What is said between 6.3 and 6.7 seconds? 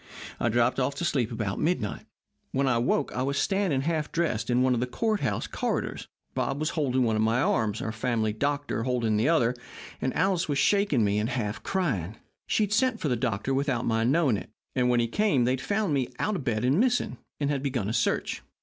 Bob